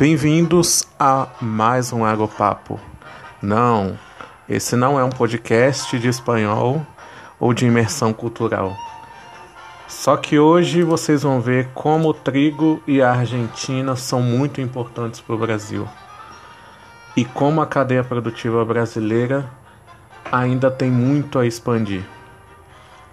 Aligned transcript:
Bem-vindos 0.00 0.82
a 0.98 1.28
mais 1.42 1.92
um 1.92 2.06
Agropapo. 2.06 2.80
Não, 3.42 3.98
esse 4.48 4.74
não 4.74 4.98
é 4.98 5.04
um 5.04 5.10
podcast 5.10 5.98
de 5.98 6.08
espanhol 6.08 6.86
ou 7.38 7.52
de 7.52 7.66
imersão 7.66 8.10
cultural. 8.10 8.74
Só 9.86 10.16
que 10.16 10.38
hoje 10.38 10.82
vocês 10.82 11.22
vão 11.22 11.38
ver 11.38 11.68
como 11.74 12.08
o 12.08 12.14
trigo 12.14 12.82
e 12.86 13.02
a 13.02 13.12
Argentina 13.12 13.94
são 13.94 14.22
muito 14.22 14.58
importantes 14.58 15.20
para 15.20 15.34
o 15.34 15.38
Brasil 15.38 15.86
e 17.14 17.22
como 17.22 17.60
a 17.60 17.66
cadeia 17.66 18.02
produtiva 18.02 18.64
brasileira 18.64 19.50
ainda 20.32 20.70
tem 20.70 20.90
muito 20.90 21.38
a 21.38 21.46
expandir. 21.46 22.04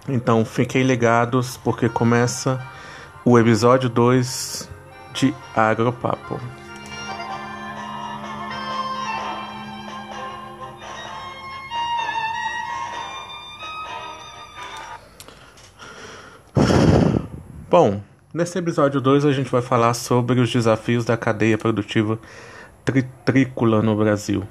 Então 0.08 0.42
fiquem 0.42 0.84
ligados 0.84 1.58
porque 1.58 1.86
começa 1.86 2.58
o 3.26 3.38
episódio 3.38 3.90
2 3.90 4.66
de 5.12 5.34
Agropapo. 5.54 6.40
Bom, 17.80 18.00
nesse 18.34 18.58
episódio 18.58 19.00
2 19.00 19.24
a 19.24 19.30
gente 19.30 19.48
vai 19.52 19.62
falar 19.62 19.94
sobre 19.94 20.40
os 20.40 20.50
desafios 20.50 21.04
da 21.04 21.16
cadeia 21.16 21.56
produtiva 21.56 22.18
tritrícola 22.84 23.80
no 23.80 23.94
Brasil, 23.94 24.42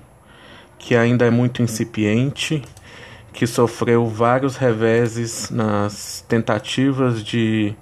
que 0.79 0.95
ainda 0.95 1.25
é 1.25 1.29
muito 1.29 1.61
incipiente, 1.61 2.63
que 3.33 3.45
sofreu 3.45 4.07
vários 4.07 4.55
reveses 4.55 5.49
nas 5.49 6.23
tentativas 6.29 7.21
de 7.21 7.75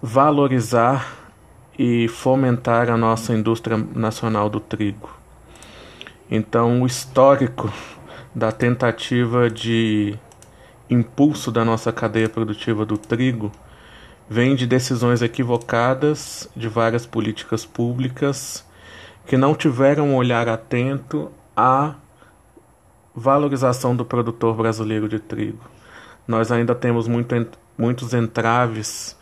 valorizar 0.00 1.06
e 1.78 2.08
fomentar 2.08 2.88
a 2.88 2.96
nossa 2.96 3.34
indústria 3.34 3.76
nacional 3.94 4.48
do 4.48 4.60
trigo. 4.60 5.10
Então, 6.30 6.80
o 6.80 6.86
histórico 6.86 7.70
da 8.34 8.50
tentativa 8.50 9.50
de 9.50 10.18
impulso 10.88 11.52
da 11.52 11.66
nossa 11.66 11.92
cadeia 11.92 12.30
produtiva 12.30 12.86
do 12.86 12.96
trigo 12.96 13.52
vem 14.28 14.54
de 14.54 14.66
decisões 14.66 15.22
equivocadas 15.22 16.48
de 16.56 16.68
várias 16.68 17.04
políticas 17.06 17.64
públicas 17.66 18.64
que 19.26 19.36
não 19.36 19.54
tiveram 19.54 20.10
um 20.10 20.16
olhar 20.16 20.48
atento 20.48 21.30
à 21.56 21.94
valorização 23.14 23.94
do 23.94 24.04
produtor 24.04 24.56
brasileiro 24.56 25.08
de 25.08 25.18
trigo. 25.18 25.64
Nós 26.26 26.50
ainda 26.50 26.74
temos 26.74 27.06
muito, 27.06 27.34
muitos 27.76 28.12
entraves, 28.12 29.16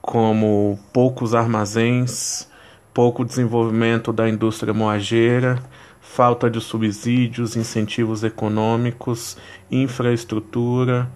como 0.00 0.78
poucos 0.92 1.34
armazéns, 1.34 2.48
pouco 2.92 3.24
desenvolvimento 3.24 4.12
da 4.12 4.28
indústria 4.28 4.74
moageira, 4.74 5.62
falta 6.00 6.50
de 6.50 6.60
subsídios, 6.60 7.56
incentivos 7.56 8.24
econômicos, 8.24 9.36
infraestrutura 9.70 11.10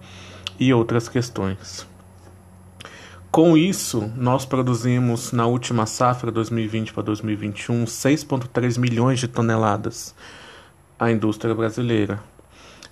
e 0.59 0.73
outras 0.73 1.09
questões. 1.09 1.94
Com 3.35 3.57
isso, 3.57 4.09
nós 4.15 4.45
produzimos 4.45 5.33
na 5.33 5.45
última 5.45 5.85
safra 5.85 6.31
2020 6.31 6.93
para 6.93 7.03
2021 7.03 7.83
6,3 7.83 8.79
milhões 8.79 9.19
de 9.19 9.27
toneladas 9.27 10.15
à 10.97 11.11
indústria 11.11 11.53
brasileira, 11.53 12.23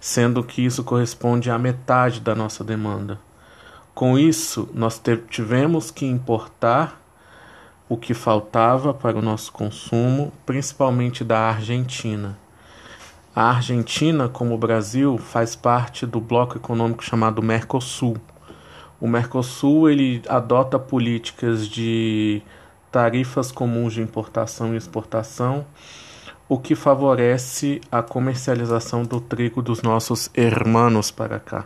sendo 0.01 0.43
que 0.43 0.61
isso 0.61 0.83
corresponde 0.83 1.49
à 1.49 1.57
metade 1.57 2.19
da 2.19 2.35
nossa 2.35 2.61
demanda. 2.61 3.17
Com 3.95 4.19
isso, 4.19 4.67
nós 4.73 5.01
tivemos 5.29 5.89
que 5.91 6.05
importar 6.05 7.01
o 7.87 7.95
que 7.95 8.13
faltava 8.13 8.93
para 8.93 9.17
o 9.17 9.21
nosso 9.21 9.49
consumo, 9.49 10.33
principalmente 10.45 11.23
da 11.23 11.39
Argentina. 11.39 12.37
A 13.33 13.49
Argentina, 13.49 14.27
como 14.27 14.55
o 14.55 14.57
Brasil, 14.57 15.17
faz 15.17 15.55
parte 15.55 16.05
do 16.05 16.19
bloco 16.19 16.57
econômico 16.57 17.01
chamado 17.01 17.41
Mercosul 17.41 18.17
o 18.99 19.07
Mercosul 19.07 19.89
ele 19.89 20.21
adota 20.27 20.79
políticas 20.79 21.67
de 21.67 22.41
tarifas 22.91 23.51
comuns 23.51 23.93
de 23.93 24.01
importação 24.01 24.73
e 24.73 24.77
exportação, 24.77 25.65
o 26.47 26.59
que 26.59 26.75
favorece 26.75 27.81
a 27.91 28.01
comercialização 28.01 29.03
do 29.03 29.19
trigo 29.19 29.61
dos 29.61 29.81
nossos 29.81 30.29
hermanos 30.35 31.09
para 31.09 31.39
cá. 31.39 31.65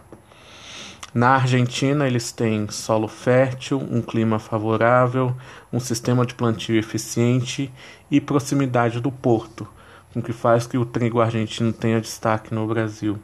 Na 1.14 1.36
Argentina, 1.36 2.06
eles 2.06 2.32
têm 2.32 2.70
solo 2.70 3.08
fértil, 3.08 3.80
um 3.80 4.02
clima 4.02 4.40
favorável, 4.40 5.36
um 5.74 5.80
sistema 5.80 6.26
de 6.26 6.36
plantio 6.36 6.78
eficiente 6.78 7.72
e 8.12 8.22
proximidade 8.22 9.02
do 9.02 9.12
porto, 9.12 9.68
o 10.16 10.22
que 10.22 10.32
faz 10.32 10.68
que 10.68 10.78
o 10.78 10.86
trigo 10.86 11.20
argentino 11.20 11.74
tenha 11.74 12.00
destaque 12.00 12.54
no 12.54 12.68
Brasil. 12.68 13.18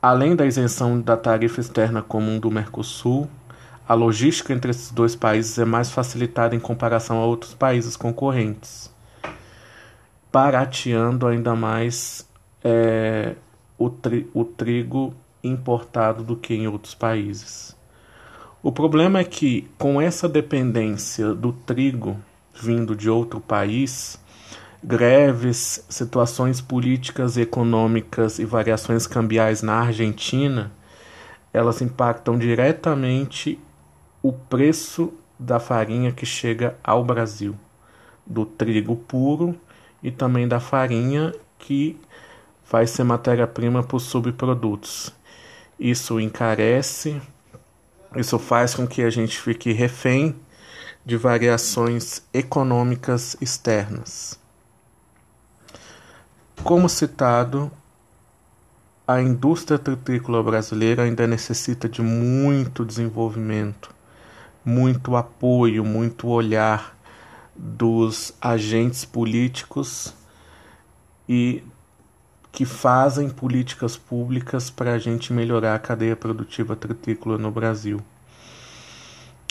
Além 0.00 0.36
da 0.36 0.46
isenção 0.46 1.00
da 1.00 1.16
tarifa 1.16 1.60
externa 1.60 2.00
comum 2.00 2.38
do 2.38 2.50
Mercosul, 2.52 3.28
a 3.88 3.94
logística 3.94 4.52
entre 4.52 4.70
esses 4.70 4.92
dois 4.92 5.16
países 5.16 5.58
é 5.58 5.64
mais 5.64 5.90
facilitada 5.90 6.54
em 6.54 6.60
comparação 6.60 7.18
a 7.18 7.24
outros 7.24 7.52
países 7.52 7.96
concorrentes, 7.96 8.94
barateando 10.32 11.26
ainda 11.26 11.56
mais 11.56 12.28
é, 12.62 13.34
o, 13.76 13.90
tri 13.90 14.30
o 14.32 14.44
trigo 14.44 15.12
importado 15.42 16.22
do 16.22 16.36
que 16.36 16.54
em 16.54 16.68
outros 16.68 16.94
países. 16.94 17.76
O 18.62 18.70
problema 18.70 19.18
é 19.18 19.24
que, 19.24 19.68
com 19.78 20.00
essa 20.00 20.28
dependência 20.28 21.34
do 21.34 21.52
trigo 21.52 22.16
vindo 22.54 22.94
de 22.94 23.10
outro 23.10 23.40
país, 23.40 24.16
greves, 24.82 25.84
situações 25.88 26.60
políticas, 26.60 27.36
econômicas 27.36 28.38
e 28.38 28.44
variações 28.44 29.06
cambiais 29.06 29.62
na 29.62 29.80
Argentina, 29.80 30.72
elas 31.52 31.82
impactam 31.82 32.38
diretamente 32.38 33.58
o 34.22 34.32
preço 34.32 35.12
da 35.38 35.58
farinha 35.58 36.12
que 36.12 36.26
chega 36.26 36.76
ao 36.82 37.04
Brasil, 37.04 37.54
do 38.26 38.44
trigo 38.44 38.96
puro 38.96 39.58
e 40.02 40.10
também 40.10 40.46
da 40.46 40.60
farinha 40.60 41.34
que 41.58 41.98
vai 42.70 42.86
ser 42.86 43.04
matéria-prima 43.04 43.82
para 43.82 43.96
os 43.96 44.04
subprodutos. 44.04 45.12
Isso 45.78 46.20
encarece, 46.20 47.20
isso 48.16 48.38
faz 48.38 48.74
com 48.74 48.86
que 48.86 49.02
a 49.02 49.10
gente 49.10 49.40
fique 49.40 49.72
refém 49.72 50.34
de 51.04 51.16
variações 51.16 52.22
econômicas 52.34 53.36
externas. 53.40 54.38
Como 56.64 56.88
citado, 56.88 57.70
a 59.06 59.22
indústria 59.22 59.78
tritrícola 59.78 60.42
brasileira 60.42 61.04
ainda 61.04 61.26
necessita 61.26 61.88
de 61.88 62.02
muito 62.02 62.84
desenvolvimento, 62.84 63.94
muito 64.64 65.16
apoio, 65.16 65.84
muito 65.84 66.28
olhar 66.28 66.94
dos 67.56 68.34
agentes 68.40 69.04
políticos 69.04 70.12
e 71.28 71.62
que 72.52 72.66
fazem 72.66 73.30
políticas 73.30 73.96
públicas 73.96 74.68
para 74.68 74.92
a 74.92 74.98
gente 74.98 75.32
melhorar 75.32 75.74
a 75.74 75.78
cadeia 75.78 76.16
produtiva 76.16 76.76
tritrícola 76.76 77.38
no 77.38 77.50
Brasil. 77.50 78.00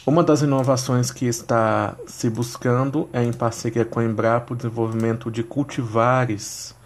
Uma 0.05 0.23
das 0.23 0.41
inovações 0.41 1.09
que 1.09 1.25
está 1.25 1.95
se 2.05 2.29
buscando 2.29 3.09
é 3.11 3.23
em 3.23 3.33
parceria 3.33 3.83
com 3.83 3.99
a 3.99 4.05
Embrapa 4.05 4.53
o 4.53 4.57
desenvolvimento 4.57 5.31
de 5.31 5.43
cultivares 5.43 6.76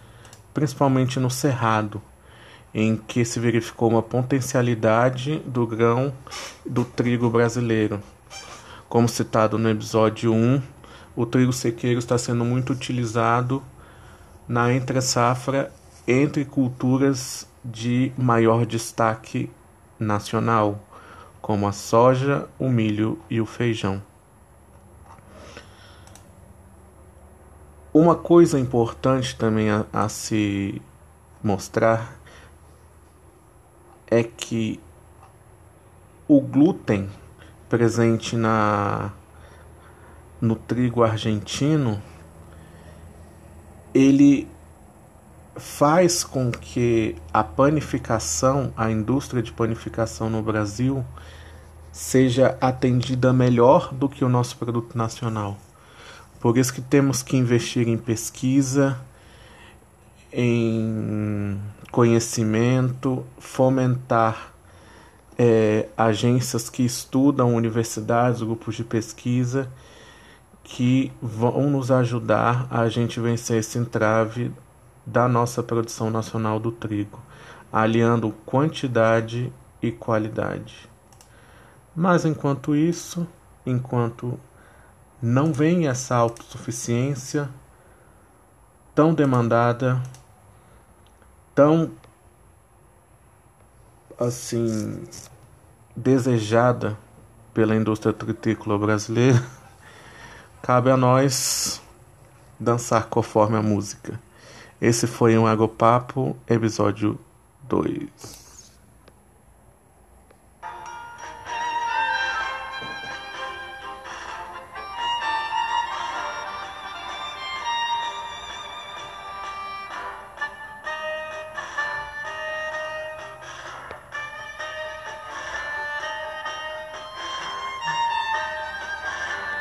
principalmente 0.52 1.18
no 1.18 1.30
Cerrado, 1.30 2.00
em 2.74 2.96
que 2.96 3.24
se 3.24 3.38
verificou 3.38 3.90
uma 3.90 4.02
potencialidade 4.02 5.38
do 5.46 5.66
grão 5.66 6.12
do 6.64 6.84
trigo 6.84 7.28
brasileiro. 7.28 8.00
Como 8.88 9.08
citado 9.08 9.58
no 9.58 9.68
episódio 9.68 10.32
1, 10.32 10.62
o 11.14 11.26
trigo 11.26 11.52
sequeiro 11.52 11.98
está 11.98 12.16
sendo 12.16 12.44
muito 12.44 12.72
utilizado 12.72 13.62
na 14.48 14.72
entre-safra 14.72 15.72
entre 16.06 16.44
culturas 16.44 17.46
de 17.64 18.12
maior 18.16 18.66
destaque 18.66 19.50
nacional, 19.98 20.82
como 21.40 21.66
a 21.66 21.72
soja, 21.72 22.48
o 22.58 22.68
milho 22.68 23.18
e 23.30 23.40
o 23.40 23.46
feijão. 23.46 24.02
Uma 27.94 28.16
coisa 28.16 28.58
importante 28.58 29.36
também 29.36 29.70
a, 29.70 29.84
a 29.92 30.08
se 30.08 30.80
mostrar 31.42 32.16
é 34.06 34.22
que 34.22 34.80
o 36.26 36.40
glúten 36.40 37.10
presente 37.68 38.34
na 38.34 39.12
no 40.40 40.56
trigo 40.56 41.02
argentino 41.02 42.02
ele 43.92 44.48
faz 45.54 46.24
com 46.24 46.50
que 46.50 47.14
a 47.30 47.44
panificação, 47.44 48.72
a 48.74 48.90
indústria 48.90 49.42
de 49.42 49.52
panificação 49.52 50.30
no 50.30 50.42
Brasil 50.42 51.04
seja 51.92 52.56
atendida 52.58 53.34
melhor 53.34 53.92
do 53.92 54.08
que 54.08 54.24
o 54.24 54.30
nosso 54.30 54.56
produto 54.56 54.96
nacional. 54.96 55.58
Por 56.42 56.58
isso 56.58 56.74
que 56.74 56.80
temos 56.80 57.22
que 57.22 57.36
investir 57.36 57.86
em 57.86 57.96
pesquisa, 57.96 59.00
em 60.32 61.56
conhecimento, 61.92 63.24
fomentar 63.38 64.52
é, 65.38 65.86
agências 65.96 66.68
que 66.68 66.82
estudam, 66.82 67.54
universidades, 67.54 68.42
grupos 68.42 68.74
de 68.74 68.82
pesquisa, 68.82 69.70
que 70.64 71.12
vão 71.22 71.70
nos 71.70 71.92
ajudar 71.92 72.66
a 72.68 72.88
gente 72.88 73.20
vencer 73.20 73.60
esse 73.60 73.78
entrave 73.78 74.50
da 75.06 75.28
nossa 75.28 75.62
produção 75.62 76.10
nacional 76.10 76.58
do 76.58 76.72
trigo, 76.72 77.20
aliando 77.72 78.32
quantidade 78.44 79.52
e 79.80 79.92
qualidade. 79.92 80.90
Mas 81.94 82.24
enquanto 82.24 82.74
isso, 82.74 83.28
enquanto 83.64 84.40
não 85.22 85.52
vem 85.52 85.86
essa 85.86 86.16
autossuficiência 86.16 87.48
tão 88.92 89.14
demandada, 89.14 90.02
tão 91.54 91.92
assim 94.18 95.04
desejada 95.94 96.98
pela 97.54 97.76
indústria 97.76 98.12
tritícola 98.12 98.76
brasileira, 98.76 99.40
cabe 100.60 100.90
a 100.90 100.96
nós 100.96 101.80
dançar 102.58 103.06
conforme 103.06 103.56
a 103.56 103.62
música. 103.62 104.20
Esse 104.80 105.06
foi 105.06 105.38
um 105.38 105.46
Agopapo, 105.46 106.36
episódio 106.48 107.16
2. 107.68 108.41